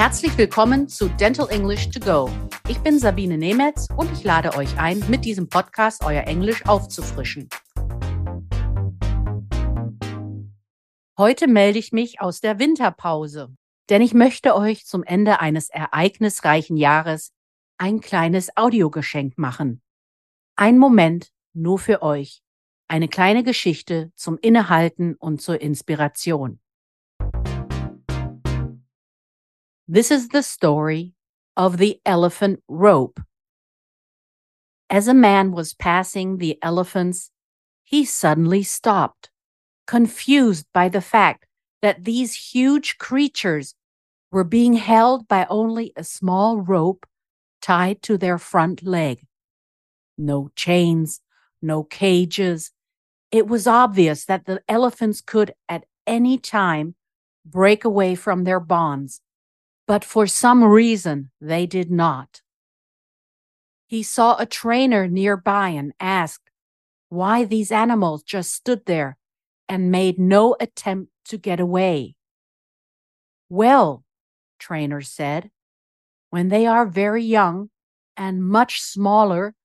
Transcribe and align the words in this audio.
Herzlich 0.00 0.38
willkommen 0.38 0.88
zu 0.88 1.10
Dental 1.10 1.50
English 1.50 1.90
to 1.90 2.00
Go. 2.00 2.30
Ich 2.68 2.78
bin 2.78 2.98
Sabine 2.98 3.36
Nemetz 3.36 3.86
und 3.98 4.10
ich 4.12 4.24
lade 4.24 4.56
euch 4.56 4.78
ein, 4.78 4.98
mit 5.10 5.26
diesem 5.26 5.50
Podcast 5.50 6.02
euer 6.02 6.22
Englisch 6.22 6.64
aufzufrischen. 6.64 7.50
Heute 11.18 11.48
melde 11.48 11.78
ich 11.78 11.92
mich 11.92 12.18
aus 12.22 12.40
der 12.40 12.58
Winterpause, 12.58 13.54
denn 13.90 14.00
ich 14.00 14.14
möchte 14.14 14.56
euch 14.56 14.86
zum 14.86 15.02
Ende 15.02 15.38
eines 15.40 15.68
ereignisreichen 15.68 16.78
Jahres 16.78 17.34
ein 17.76 18.00
kleines 18.00 18.56
Audiogeschenk 18.56 19.36
machen. 19.36 19.82
Ein 20.56 20.78
Moment 20.78 21.28
nur 21.52 21.78
für 21.78 22.00
euch. 22.00 22.40
Eine 22.88 23.08
kleine 23.08 23.44
Geschichte 23.44 24.12
zum 24.14 24.38
Innehalten 24.38 25.14
und 25.16 25.42
zur 25.42 25.60
Inspiration. 25.60 26.58
This 29.92 30.12
is 30.12 30.28
the 30.28 30.44
story 30.44 31.14
of 31.56 31.78
the 31.78 32.00
elephant 32.06 32.62
rope. 32.68 33.18
As 34.88 35.08
a 35.08 35.22
man 35.28 35.50
was 35.50 35.74
passing 35.74 36.38
the 36.38 36.56
elephants, 36.62 37.32
he 37.82 38.04
suddenly 38.04 38.62
stopped, 38.62 39.30
confused 39.88 40.66
by 40.72 40.88
the 40.88 41.00
fact 41.00 41.46
that 41.82 42.04
these 42.04 42.52
huge 42.52 42.98
creatures 42.98 43.74
were 44.30 44.44
being 44.44 44.74
held 44.74 45.26
by 45.26 45.44
only 45.50 45.92
a 45.96 46.04
small 46.04 46.60
rope 46.60 47.04
tied 47.60 48.00
to 48.02 48.16
their 48.16 48.38
front 48.38 48.84
leg. 48.84 49.26
No 50.16 50.52
chains, 50.54 51.20
no 51.60 51.82
cages. 51.82 52.70
It 53.32 53.48
was 53.48 53.66
obvious 53.66 54.24
that 54.26 54.46
the 54.46 54.62
elephants 54.68 55.20
could 55.20 55.52
at 55.68 55.82
any 56.06 56.38
time 56.38 56.94
break 57.44 57.84
away 57.84 58.14
from 58.14 58.44
their 58.44 58.60
bonds 58.60 59.20
but 59.90 60.04
for 60.04 60.24
some 60.24 60.62
reason 60.62 61.32
they 61.40 61.66
did 61.66 61.90
not. 61.90 62.42
He 63.88 64.04
saw 64.04 64.36
a 64.36 64.46
trainer 64.46 65.08
nearby 65.08 65.70
and 65.70 65.92
asked 65.98 66.48
why 67.08 67.44
these 67.44 67.72
animals 67.72 68.22
just 68.22 68.54
stood 68.54 68.86
there 68.86 69.18
and 69.68 69.90
made 69.90 70.16
no 70.16 70.54
attempt 70.60 71.10
to 71.24 71.36
get 71.36 71.58
away. 71.58 72.14
Well, 73.48 74.04
trainer 74.60 75.00
said, 75.00 75.50
when 76.28 76.50
they 76.50 76.66
are 76.68 76.86
very 76.86 77.24
young 77.24 77.70
and 78.16 78.44
much 78.44 78.80
smaller, 78.80 79.56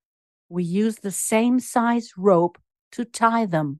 we 0.49 0.63
use 0.63 0.95
the 0.95 1.11
same 1.11 1.59
size 1.59 2.13
rope 2.17 2.57
to 2.93 3.05
tie 3.05 3.45
them. 3.45 3.79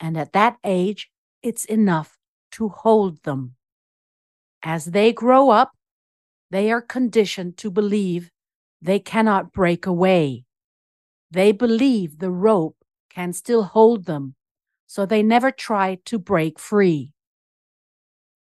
And 0.00 0.18
at 0.18 0.32
that 0.32 0.56
age, 0.64 1.12
it's 1.44 1.64
enough 1.64 2.18
to 2.58 2.70
hold 2.70 3.22
them. 3.22 3.54
As 4.62 4.86
they 4.86 5.12
grow 5.12 5.50
up, 5.50 5.72
they 6.50 6.70
are 6.70 6.82
conditioned 6.82 7.56
to 7.58 7.70
believe 7.70 8.30
they 8.82 8.98
cannot 8.98 9.52
break 9.52 9.86
away. 9.86 10.44
They 11.30 11.52
believe 11.52 12.18
the 12.18 12.30
rope 12.30 12.76
can 13.08 13.32
still 13.32 13.62
hold 13.62 14.04
them, 14.04 14.34
so 14.86 15.06
they 15.06 15.22
never 15.22 15.50
try 15.50 15.98
to 16.06 16.18
break 16.18 16.58
free. 16.58 17.12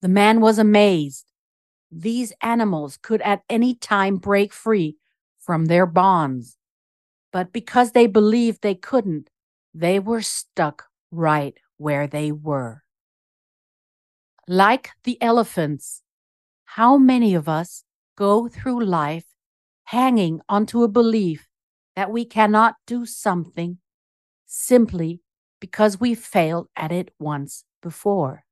The 0.02 0.08
man 0.08 0.40
was 0.40 0.58
amazed. 0.58 1.26
These 1.92 2.32
animals 2.40 2.96
could 2.96 3.20
at 3.22 3.42
any 3.50 3.74
time 3.74 4.16
break 4.16 4.52
free 4.52 4.96
from 5.38 5.66
their 5.66 5.86
bonds, 5.86 6.56
but 7.32 7.52
because 7.52 7.92
they 7.92 8.06
believed 8.06 8.62
they 8.62 8.74
couldn't, 8.74 9.28
they 9.74 9.98
were 9.98 10.22
stuck 10.22 10.86
right 11.10 11.56
where 11.76 12.06
they 12.06 12.32
were. 12.32 12.82
Like 14.52 14.90
the 15.04 15.16
elephants, 15.22 16.02
how 16.64 16.98
many 16.98 17.36
of 17.36 17.48
us 17.48 17.84
go 18.16 18.48
through 18.48 18.84
life 18.84 19.26
hanging 19.84 20.40
onto 20.48 20.82
a 20.82 20.88
belief 20.88 21.46
that 21.94 22.10
we 22.10 22.24
cannot 22.24 22.74
do 22.84 23.06
something 23.06 23.78
simply 24.46 25.20
because 25.60 26.00
we 26.00 26.16
failed 26.16 26.66
at 26.74 26.90
it 26.90 27.14
once 27.20 27.62
before? 27.80 28.42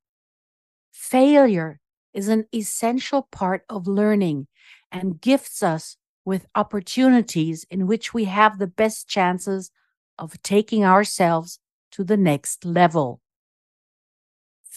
Failure 0.93 1.81
is 2.15 2.29
an 2.29 2.47
essential 2.55 3.27
part 3.33 3.65
of 3.69 3.89
learning 3.89 4.47
and 4.93 5.21
gifts 5.21 5.65
us 5.65 5.97
with 6.25 6.47
opportunities 6.55 7.67
in 7.73 7.89
which 7.89 8.15
we 8.15 8.27
have 8.27 8.61
the 8.61 8.69
best 8.69 9.09
chances 9.09 9.73
of 10.17 10.41
taking 10.45 10.85
ourselves 10.85 11.59
to 11.91 12.05
the 12.05 12.17
next 12.17 12.65
level. 12.65 13.21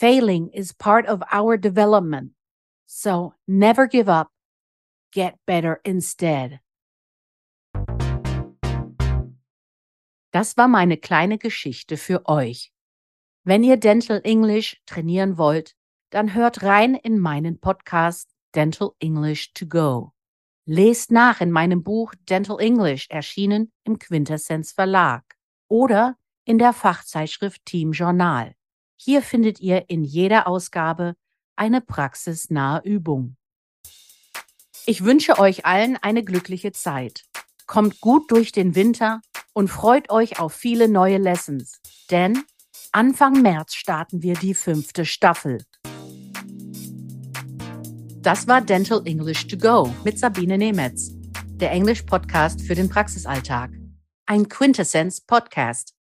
Failing 0.02 0.50
is 0.52 0.74
part 0.74 1.06
of 1.06 1.22
our 1.32 1.58
development. 1.58 2.32
So 2.88 3.36
never 3.48 3.86
give 3.86 4.10
up. 4.10 4.32
Get 5.14 5.36
better 5.46 5.80
instead. 5.86 6.60
Das 10.34 10.58
war 10.58 10.68
meine 10.68 10.98
kleine 10.98 11.38
Geschichte 11.38 11.98
für 11.98 12.28
euch. 12.28 12.72
Wenn 13.44 13.64
ihr 13.64 13.78
Dental 13.78 14.22
English 14.24 14.82
trainieren 14.88 15.38
wollt, 15.38 15.76
dann 16.10 16.34
hört 16.34 16.64
rein 16.64 16.96
in 16.96 17.20
meinen 17.20 17.60
Podcast 17.60 18.28
Dental 18.56 18.94
English 18.98 19.54
to 19.54 19.68
Go. 19.68 20.14
Lest 20.66 21.12
nach 21.12 21.42
in 21.42 21.52
meinem 21.52 21.84
Buch 21.84 22.16
Dental 22.28 22.60
English, 22.60 23.08
erschienen 23.12 23.72
im 23.84 24.00
Quintessenz 24.00 24.72
Verlag 24.72 25.38
oder 25.68 26.18
in 26.44 26.58
der 26.58 26.74
Fachzeitschrift 26.74 27.64
Team 27.66 27.92
Journal. 27.92 28.56
Hier 29.04 29.24
findet 29.24 29.60
ihr 29.60 29.90
in 29.90 30.04
jeder 30.04 30.48
Ausgabe 30.48 31.16
eine 31.56 31.82
praxisnahe 31.82 32.84
Übung. 32.84 33.36
Ich 34.86 35.04
wünsche 35.04 35.40
euch 35.40 35.66
allen 35.66 35.98
eine 35.98 36.24
glückliche 36.24 36.72
Zeit. 36.72 37.24
Kommt 37.66 38.00
gut 38.00 38.30
durch 38.30 38.52
den 38.52 38.76
Winter 38.76 39.22
und 39.54 39.70
freut 39.70 40.12
euch 40.12 40.40
auf 40.40 40.54
viele 40.54 40.88
neue 40.88 41.18
Lessons, 41.18 41.82
denn 42.12 42.44
Anfang 42.92 43.42
März 43.42 43.74
starten 43.74 44.22
wir 44.22 44.36
die 44.36 44.54
fünfte 44.54 45.04
Staffel. 45.04 45.66
Das 48.22 48.48
war 48.48 48.62
Dental 48.62 49.02
English 49.06 49.48
to 49.48 49.58
Go 49.58 49.92
mit 50.04 50.20
Sabine 50.20 50.60
Nemetz, 50.60 51.10
der 51.56 51.72
Englisch-Podcast 51.72 52.62
für 52.62 52.76
den 52.76 52.88
Praxisalltag. 52.88 53.72
Ein 54.28 54.48
Quintessence-Podcast. 54.48 55.96